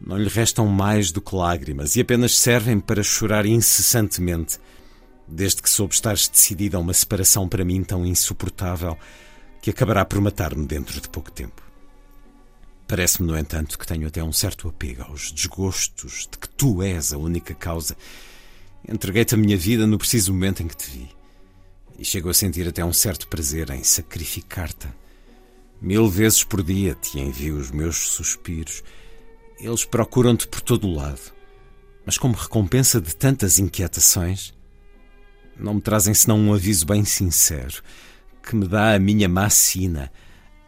Não 0.00 0.18
lhe 0.18 0.28
restam 0.28 0.66
mais 0.66 1.10
do 1.10 1.20
que 1.20 1.34
lágrimas 1.34 1.96
e 1.96 2.00
apenas 2.00 2.36
servem 2.36 2.78
para 2.78 3.02
chorar 3.02 3.46
incessantemente, 3.46 4.58
desde 5.26 5.62
que 5.62 5.70
soube 5.70 5.94
estares 5.94 6.28
decidida 6.28 6.76
a 6.76 6.80
uma 6.80 6.92
separação 6.92 7.48
para 7.48 7.64
mim 7.64 7.82
tão 7.82 8.04
insuportável 8.04 8.98
que 9.62 9.70
acabará 9.70 10.04
por 10.04 10.20
matar-me 10.20 10.66
dentro 10.66 11.00
de 11.00 11.08
pouco 11.08 11.32
tempo. 11.32 11.62
Parece-me, 12.86 13.26
no 13.26 13.38
entanto, 13.38 13.78
que 13.78 13.86
tenho 13.86 14.06
até 14.06 14.22
um 14.22 14.32
certo 14.32 14.68
apego 14.68 15.04
aos 15.04 15.32
desgostos 15.32 16.28
de 16.30 16.36
que 16.36 16.48
tu 16.50 16.82
és 16.82 17.14
a 17.14 17.18
única 17.18 17.54
causa. 17.54 17.96
Entreguei-te 18.86 19.34
a 19.34 19.38
minha 19.38 19.56
vida 19.56 19.86
no 19.86 19.96
preciso 19.96 20.34
momento 20.34 20.62
em 20.62 20.68
que 20.68 20.76
te 20.76 20.90
vi 20.90 21.08
e 21.98 22.04
chego 22.04 22.28
a 22.28 22.34
sentir 22.34 22.68
até 22.68 22.84
um 22.84 22.92
certo 22.92 23.28
prazer 23.28 23.70
em 23.70 23.82
sacrificar-te. 23.82 24.88
Mil 25.80 26.08
vezes 26.08 26.44
por 26.44 26.62
dia 26.62 26.94
te 26.94 27.18
envio 27.18 27.56
os 27.56 27.70
meus 27.70 27.96
suspiros. 27.96 28.82
Eles 29.58 29.84
procuram-te 29.84 30.46
por 30.49 30.61
todo 30.61 30.87
o 30.87 30.94
lado. 30.94 31.32
Mas 32.04 32.18
como 32.18 32.34
recompensa 32.34 33.00
de 33.00 33.16
tantas 33.16 33.58
inquietações, 33.58 34.52
não 35.58 35.75
me 35.75 35.80
trazem 35.80 36.12
senão 36.12 36.38
um 36.38 36.52
aviso 36.52 36.84
bem 36.84 37.04
sincero, 37.04 37.82
que 38.42 38.54
me 38.54 38.66
dá 38.66 38.94
a 38.94 38.99
minha 38.99 39.28
má 39.28 39.49
sina, 39.49 40.12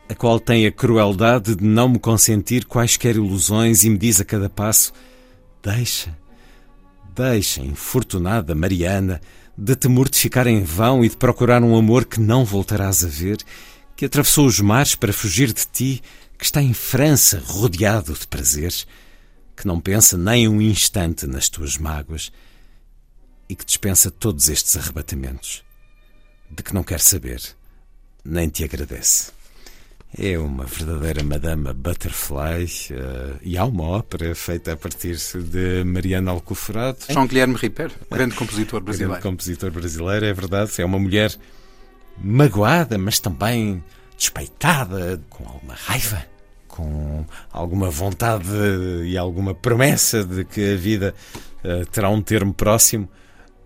a 0.09 0.15
qual 0.15 0.39
tem 0.39 0.67
a 0.67 0.73
crueldade 0.73 1.57
de 1.57 1.65
não 1.65 1.89
me 1.89 1.99
consentir 1.99 2.65
quaisquer 2.65 3.17
ilusões 3.17 3.85
e 3.85 3.91
me 3.91 3.99
diz 3.99 4.21
a 4.21 4.25
cada 4.25 4.49
passo: 4.49 4.93
Deixa, 5.63 6.17
deixa, 7.15 7.61
infortunada 7.61 8.55
Mariana, 8.55 9.21
de 9.59 9.75
te 9.75 9.89
mortificar 9.89 10.47
em 10.47 10.63
vão 10.63 11.05
e 11.05 11.09
de 11.09 11.17
procurar 11.17 11.63
um 11.63 11.77
amor 11.77 12.05
que 12.05 12.21
não 12.21 12.45
voltarás 12.45 13.05
a 13.05 13.09
ver, 13.09 13.39
que 13.97 14.05
atravessou 14.05 14.47
os 14.47 14.61
mares 14.61 14.95
para 14.95 15.13
fugir 15.13 15.53
de 15.53 15.67
ti, 15.67 16.03
que 16.39 16.45
está 16.45 16.63
em 16.63 16.75
França 16.75 17.43
rodeado 17.45 18.13
de 18.13 18.27
prazeres, 18.27 18.87
que 19.57 19.67
não 19.67 19.81
pensa 19.81 20.17
nem 20.17 20.49
um 20.49 20.61
instante 20.61 21.27
nas 21.27 21.49
tuas 21.49 21.79
mágoas 21.79 22.31
e 23.49 23.55
que 23.55 23.65
dispensa 23.65 24.11
todos 24.11 24.49
estes 24.49 24.77
arrebatamentos, 24.77 25.65
de 26.51 26.63
que 26.63 26.75
não 26.75 26.83
quer 26.83 27.01
saber, 27.01 27.41
nem 28.25 28.49
te 28.49 28.65
agradece. 28.65 29.37
É 30.19 30.39
uma 30.39 30.65
verdadeira 30.65 31.23
Madama 31.23 31.75
Butterfly 31.75 32.65
uh, 32.65 33.39
e 33.43 33.59
há 33.59 33.65
uma 33.65 33.85
ópera 33.85 34.35
feita 34.35 34.73
a 34.73 34.77
partir 34.77 35.17
de 35.17 35.85
Mariana 35.85 36.31
Alcoforado. 36.31 36.99
João 37.11 37.27
Guilherme 37.27 37.55
Ripper, 37.55 37.91
grande 38.11 38.35
compositor 38.35 38.81
brasileiro. 38.81 39.13
Grande 39.13 39.29
compositor 39.29 39.71
brasileiro, 39.71 40.25
é 40.25 40.33
verdade. 40.33 40.73
É 40.81 40.85
uma 40.85 40.99
mulher 40.99 41.37
magoada, 42.19 42.97
mas 42.97 43.19
também 43.19 43.83
despeitada, 44.17 45.21
com 45.29 45.47
alguma 45.47 45.75
raiva, 45.75 46.25
com 46.69 47.25
alguma 47.51 47.91
vontade 47.91 48.47
e 49.05 49.17
alguma 49.17 49.55
promessa 49.55 50.25
de 50.25 50.45
que 50.45 50.75
a 50.75 50.77
vida 50.77 51.15
uh, 51.65 51.87
terá 51.87 52.09
um 52.09 52.23
termo 52.23 52.53
próximo, 52.53 53.09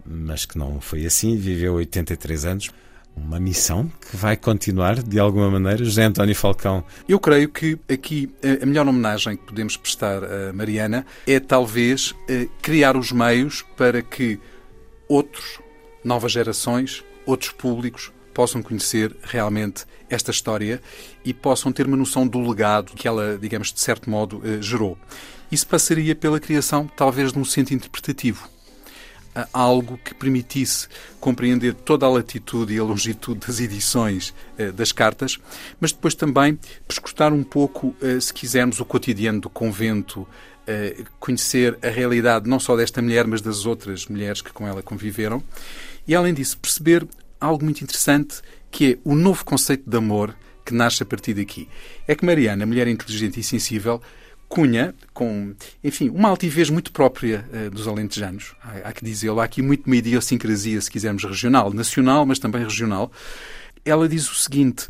mas 0.05 0.45
que 0.45 0.59
não 0.59 0.81
foi 0.81 1.07
assim. 1.07 1.37
Viveu 1.37 1.75
83 1.75 2.45
anos 2.45 2.71
uma 3.17 3.41
missão 3.41 3.91
que 4.09 4.17
vai 4.17 4.37
continuar 4.37 5.03
de 5.03 5.19
alguma 5.19 5.51
maneira. 5.51 5.85
José 5.85 6.05
António 6.05 6.35
Falcão. 6.35 6.85
Eu 7.09 7.19
creio 7.19 7.49
que 7.49 7.79
aqui 7.89 8.33
a 8.63 8.65
melhor 8.65 8.87
homenagem 8.87 9.37
que 9.37 9.45
podemos 9.45 9.77
prestar 9.77 10.23
a 10.25 10.53
Mariana 10.53 11.05
é 11.27 11.39
talvez 11.39 12.15
eh, 12.29 12.49
criar 12.63 12.97
os 12.97 13.13
meios 13.13 13.65
para 13.77 14.01
que 14.01 14.39
outros, 15.09 15.61
novas 16.05 16.33
gerações, 16.33 17.05
outros 17.27 17.53
públicos 17.53 18.13
possam 18.35 18.63
conhecer 18.63 19.15
realmente 19.23 19.85
esta 20.09 20.31
história 20.31 20.81
e 21.25 21.33
possam 21.33 21.73
ter 21.73 21.87
uma 21.87 21.97
noção 21.97 22.27
do 22.27 22.41
legado 22.41 22.93
que 22.95 23.07
ela, 23.07 23.39
digamos, 23.39 23.73
de 23.73 23.81
certo 23.81 24.11
modo, 24.11 24.41
eh, 24.45 24.61
gerou. 24.61 24.99
Isso 25.51 25.67
passaria 25.67 26.15
pela 26.15 26.41
criação, 26.41 26.91
talvez, 26.97 27.33
de 27.33 27.39
um 27.39 27.45
centro 27.45 27.75
interpretativo 27.75 28.49
algo 29.53 29.97
que 30.05 30.13
permitisse 30.13 30.89
compreender 31.21 31.73
toda 31.73 32.05
a 32.05 32.09
latitude 32.09 32.75
e 32.75 32.79
a 32.79 32.83
longitude 32.83 33.47
das 33.47 33.61
edições 33.61 34.35
eh, 34.59 34.73
das 34.73 34.91
cartas, 34.91 35.39
mas 35.79 35.93
depois 35.93 36.17
também 36.17 36.59
prescrutar 36.87 37.33
um 37.33 37.45
pouco, 37.45 37.95
eh, 38.03 38.19
se 38.19 38.35
quisermos, 38.35 38.81
o 38.81 38.85
cotidiano 38.85 39.41
do 39.41 39.49
convento, 39.49 40.27
conhecer 41.19 41.77
a 41.83 41.89
realidade 41.89 42.49
não 42.49 42.61
só 42.61 42.77
desta 42.77 43.03
mulher, 43.03 43.27
mas 43.27 43.41
das 43.41 43.67
outras 43.67 44.07
mulheres 44.07 44.41
que 44.41 44.53
com 44.53 44.69
ela 44.69 44.81
conviveram, 44.83 45.43
e 46.07 46.15
além 46.15 46.33
disso, 46.33 46.57
perceber 46.59 47.07
algo 47.41 47.65
muito 47.65 47.83
interessante 47.83 48.41
que 48.71 48.93
é 48.93 48.99
o 49.03 49.15
novo 49.15 49.45
conceito 49.45 49.89
de 49.89 49.97
amor 49.97 50.37
que 50.65 50.75
nasce 50.75 51.03
a 51.03 51.07
partir 51.07 51.35
daqui. 51.35 51.69
É 52.07 52.15
que 52.15 52.25
Mariana, 52.25 52.65
mulher 52.67 52.87
inteligente 52.87 53.41
e 53.41 53.43
sensível, 53.43 54.01
Cunha, 54.49 54.95
com, 55.15 55.55
enfim, 55.83 56.09
uma 56.11 56.29
altivez 56.29 56.71
muito 56.71 56.91
própria 56.91 57.49
uh, 57.53 57.71
dos 57.71 57.87
alentejanos, 57.87 58.55
há, 58.61 58.89
há 58.89 58.93
que 58.93 59.05
dizê-lo. 59.05 59.41
Há 59.41 59.45
aqui 59.45 59.63
muito 59.63 59.87
uma 59.87 59.95
idiosincrasia, 59.95 60.81
se 60.81 60.91
quisermos, 60.91 61.23
regional, 61.23 61.73
nacional, 61.73 62.27
mas 62.27 62.41
também 62.41 62.61
regional. 62.61 63.13
Ela 63.85 64.09
diz 64.09 64.29
o 64.29 64.35
seguinte: 64.35 64.89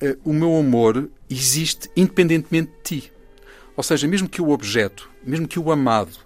uh, 0.00 0.16
o 0.24 0.32
meu 0.32 0.56
amor 0.56 1.10
existe 1.28 1.90
independentemente 1.96 2.70
de 2.70 2.82
ti. 3.00 3.12
Ou 3.76 3.82
seja, 3.82 4.06
mesmo 4.06 4.28
que 4.28 4.40
o 4.40 4.50
objeto, 4.50 5.10
mesmo 5.24 5.48
que 5.48 5.58
o 5.58 5.72
amado, 5.72 6.18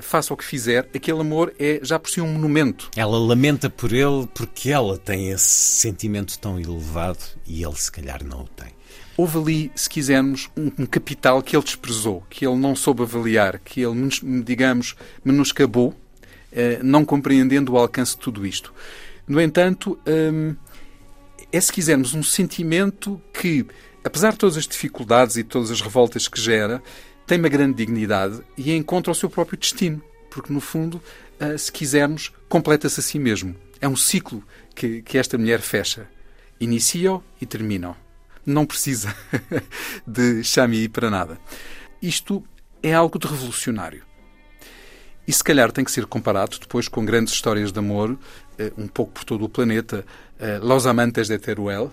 faça 0.00 0.32
o 0.32 0.36
que 0.36 0.44
fizer, 0.44 0.88
aquele 0.94 1.20
amor 1.20 1.52
é 1.58 1.80
já 1.82 1.98
por 1.98 2.10
si 2.10 2.20
um 2.20 2.32
monumento. 2.32 2.90
Ela 2.96 3.18
lamenta 3.18 3.68
por 3.68 3.92
ele 3.92 4.26
porque 4.34 4.70
ela 4.70 4.96
tem 4.96 5.30
esse 5.30 5.44
sentimento 5.44 6.38
tão 6.38 6.58
elevado 6.58 7.24
e 7.46 7.62
ele, 7.62 7.76
se 7.76 7.90
calhar, 7.90 8.24
não 8.24 8.42
o 8.42 8.48
tem 8.48 8.72
houve 9.16 9.38
ali, 9.38 9.72
se 9.74 9.88
quisermos, 9.88 10.50
um, 10.56 10.70
um, 10.78 10.86
capital 10.86 11.42
que 11.42 11.54
ele 11.54 11.62
desprezou, 11.62 12.24
que 12.30 12.46
ele 12.46 12.56
não 12.56 12.74
soube 12.74 13.02
avaliar, 13.02 13.58
que 13.58 13.80
ele, 13.82 14.08
digamos, 14.42 14.96
menoscabou, 15.24 15.94
eh, 16.50 16.80
não 16.82 17.04
compreendendo 17.04 17.72
o 17.72 17.78
alcance 17.78 18.12
de 18.12 18.18
tudo 18.18 18.46
isto. 18.46 18.72
No 19.26 19.40
entanto, 19.40 19.98
hum, 20.06 20.56
é, 21.52 21.60
se 21.60 21.72
quisermos, 21.72 22.14
um 22.14 22.22
sentimento 22.22 23.20
que, 23.32 23.66
apesar 24.02 24.32
de 24.32 24.38
todas 24.38 24.56
as 24.56 24.66
dificuldades 24.66 25.36
e 25.36 25.44
todas 25.44 25.70
as 25.70 25.80
revoltas 25.80 26.26
que 26.26 26.40
gera, 26.40 26.82
tem 27.32 27.38
uma 27.38 27.48
grande 27.48 27.78
dignidade 27.78 28.42
e 28.58 28.76
encontra 28.76 29.10
o 29.10 29.14
seu 29.14 29.30
próprio 29.30 29.58
destino, 29.58 30.02
porque, 30.30 30.52
no 30.52 30.60
fundo, 30.60 31.00
eh, 31.40 31.56
se 31.56 31.72
quisermos, 31.72 32.30
completa-se 32.46 33.00
a 33.00 33.02
si 33.02 33.18
mesmo. 33.18 33.56
É 33.80 33.88
um 33.88 33.96
ciclo 33.96 34.44
que, 34.74 35.00
que 35.00 35.16
esta 35.16 35.38
mulher 35.38 35.62
fecha. 35.62 36.06
Inicia-o 36.60 37.24
e 37.40 37.46
termina-o 37.46 37.96
não 38.44 38.66
precisa 38.66 39.16
de 40.06 40.44
Xami 40.44 40.90
para 40.90 41.08
nada. 41.08 41.38
Isto 42.02 42.44
é 42.82 42.92
algo 42.92 43.18
de 43.18 43.26
revolucionário. 43.26 44.04
E 45.26 45.32
se 45.32 45.42
calhar 45.42 45.72
tem 45.72 45.86
que 45.86 45.90
ser 45.90 46.04
comparado 46.04 46.58
depois 46.58 46.86
com 46.86 47.02
grandes 47.02 47.32
histórias 47.32 47.72
de 47.72 47.78
amor, 47.78 48.18
eh, 48.58 48.74
um 48.76 48.86
pouco 48.86 49.12
por 49.12 49.24
todo 49.24 49.46
o 49.46 49.48
planeta. 49.48 50.04
Eh, 50.38 50.58
Los 50.58 50.86
Amantes 50.86 51.28
de 51.28 51.38
Teruel, 51.38 51.90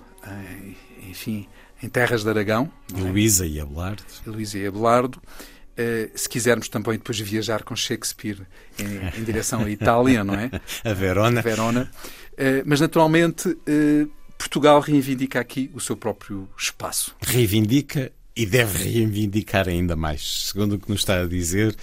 enfim, 1.07 1.47
em 1.81 1.89
Terras 1.89 2.23
de 2.23 2.29
Aragão. 2.29 2.71
Luísa 2.93 3.45
e 3.45 3.59
Abelardo. 3.59 4.03
Luísa 4.25 4.57
e 4.57 4.67
Abelardo. 4.67 5.17
Uh, 5.17 6.11
se 6.13 6.27
quisermos 6.27 6.67
também 6.67 6.97
depois 6.97 7.17
viajar 7.19 7.63
com 7.63 7.75
Shakespeare 7.75 8.41
em, 8.77 9.19
em 9.21 9.23
direção 9.23 9.61
à 9.61 9.69
Itália, 9.69 10.23
não 10.23 10.33
é? 10.33 10.51
A 10.83 10.93
Verona. 10.93 11.41
Verona. 11.41 11.89
Uh, 12.33 12.63
mas, 12.65 12.81
naturalmente, 12.81 13.47
uh, 13.47 14.11
Portugal 14.37 14.79
reivindica 14.81 15.39
aqui 15.39 15.71
o 15.73 15.79
seu 15.79 15.95
próprio 15.95 16.49
espaço. 16.57 17.15
Reivindica 17.21 18.11
e 18.35 18.45
deve 18.45 18.83
reivindicar 18.83 19.67
ainda 19.67 19.95
mais, 19.95 20.47
segundo 20.47 20.75
o 20.75 20.79
que 20.79 20.89
nos 20.89 21.01
está 21.01 21.21
a 21.21 21.27
dizer, 21.27 21.75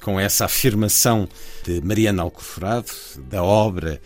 com 0.00 0.18
essa 0.18 0.44
afirmação 0.44 1.28
de 1.64 1.80
Mariana 1.80 2.22
Alcoforado, 2.22 2.90
da 3.30 3.42
obra 3.42 4.00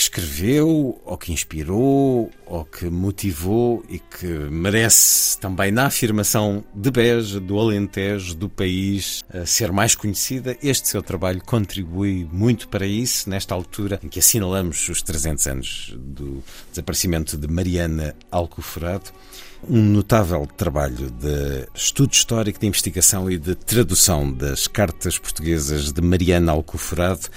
que 0.00 0.04
escreveu, 0.04 0.98
ou 1.04 1.18
que 1.18 1.30
inspirou, 1.30 2.30
ou 2.46 2.64
que 2.64 2.86
motivou 2.86 3.84
e 3.86 3.98
que 3.98 4.26
merece 4.26 5.38
também 5.38 5.70
na 5.70 5.84
afirmação 5.84 6.64
de 6.74 6.90
Beja, 6.90 7.38
do 7.38 7.58
Alentejo, 7.58 8.34
do 8.34 8.48
país, 8.48 9.22
ser 9.44 9.70
mais 9.70 9.94
conhecida. 9.94 10.56
Este 10.62 10.88
seu 10.88 11.02
trabalho 11.02 11.42
contribui 11.44 12.26
muito 12.32 12.66
para 12.68 12.86
isso, 12.86 13.28
nesta 13.28 13.54
altura 13.54 14.00
em 14.02 14.08
que 14.08 14.20
assinalamos 14.20 14.88
os 14.88 15.02
300 15.02 15.46
anos 15.46 15.94
do 15.98 16.42
desaparecimento 16.70 17.36
de 17.36 17.46
Mariana 17.46 18.16
Alcoforado. 18.30 19.10
Um 19.68 19.82
notável 19.82 20.48
trabalho 20.56 21.10
de 21.10 21.68
estudo 21.74 22.14
histórico, 22.14 22.58
de 22.58 22.66
investigação 22.66 23.30
e 23.30 23.36
de 23.36 23.54
tradução 23.54 24.32
das 24.32 24.66
cartas 24.66 25.18
portuguesas 25.18 25.92
de 25.92 26.00
Mariana 26.00 26.52
Alcoforado 26.52 27.28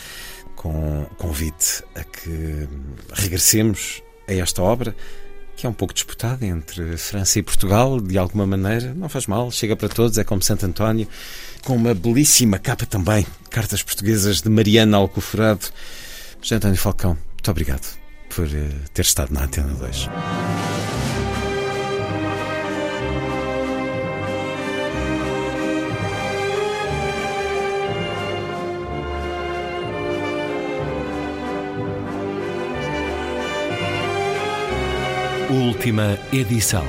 com 0.63 1.05
convite 1.17 1.83
a 1.93 2.05
que 2.05 2.67
regressemos 3.11 4.01
a 4.27 4.33
esta 4.33 4.63
obra 4.63 4.95
que 5.55 5.67
é 5.67 5.69
um 5.69 5.73
pouco 5.73 5.93
disputada 5.93 6.45
entre 6.45 6.97
França 6.97 7.37
e 7.37 7.43
Portugal, 7.43 8.01
de 8.01 8.17
alguma 8.17 8.47
maneira, 8.47 8.93
não 8.95 9.07
faz 9.07 9.27
mal, 9.27 9.51
chega 9.51 9.75
para 9.75 9.87
todos, 9.87 10.17
é 10.17 10.23
como 10.23 10.41
Santo 10.41 10.65
António, 10.65 11.07
com 11.63 11.75
uma 11.75 11.93
belíssima 11.93 12.57
capa 12.57 12.85
também, 12.85 13.25
cartas 13.51 13.83
portuguesas 13.83 14.41
de 14.41 14.49
Mariana 14.49 14.97
Alcoforado. 14.97 15.67
José 16.41 16.55
António 16.55 16.77
Falcão, 16.77 17.17
muito 17.33 17.51
obrigado 17.51 17.97
por 18.35 18.47
eh, 18.47 18.69
ter 18.93 19.03
estado 19.03 19.31
na 19.31 19.43
Antena 19.43 19.73
2. 19.75 20.09
Última 35.63 36.19
edição. 36.33 36.83